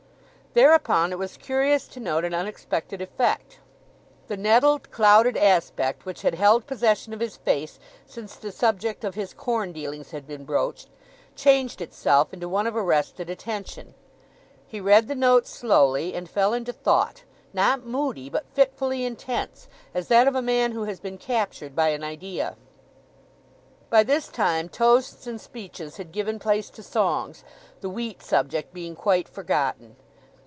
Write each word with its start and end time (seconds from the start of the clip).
Thereupon 0.53 1.13
it 1.13 1.17
was 1.17 1.37
curious 1.37 1.87
to 1.87 2.01
note 2.01 2.25
an 2.25 2.33
unexpected 2.33 3.01
effect. 3.01 3.59
The 4.27 4.35
nettled, 4.35 4.91
clouded 4.91 5.37
aspect 5.37 6.05
which 6.05 6.23
had 6.23 6.35
held 6.35 6.67
possession 6.67 7.13
of 7.13 7.21
his 7.21 7.37
face 7.37 7.79
since 8.05 8.35
the 8.35 8.51
subject 8.51 9.05
of 9.05 9.15
his 9.15 9.33
corn 9.33 9.71
dealings 9.71 10.11
had 10.11 10.27
been 10.27 10.43
broached, 10.43 10.89
changed 11.37 11.79
itself 11.79 12.33
into 12.33 12.49
one 12.49 12.67
of 12.67 12.75
arrested 12.75 13.29
attention. 13.29 13.93
He 14.67 14.81
read 14.81 15.07
the 15.07 15.15
note 15.15 15.47
slowly, 15.47 16.13
and 16.13 16.29
fell 16.29 16.51
into 16.53 16.73
thought, 16.73 17.23
not 17.53 17.85
moody, 17.85 18.29
but 18.29 18.49
fitfully 18.53 19.05
intense, 19.05 19.69
as 19.93 20.09
that 20.09 20.27
of 20.27 20.35
a 20.35 20.41
man 20.41 20.73
who 20.73 20.83
has 20.83 20.99
been 20.99 21.17
captured 21.17 21.77
by 21.77 21.91
an 21.91 22.03
idea. 22.03 22.57
By 23.89 24.03
this 24.03 24.27
time 24.27 24.67
toasts 24.67 25.25
and 25.27 25.39
speeches 25.39 25.95
had 25.95 26.11
given 26.11 26.39
place 26.39 26.69
to 26.71 26.83
songs, 26.83 27.45
the 27.79 27.89
wheat 27.89 28.21
subject 28.21 28.73
being 28.73 28.97
quite 28.97 29.29
forgotten. 29.29 29.95